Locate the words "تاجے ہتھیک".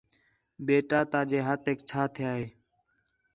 1.11-1.79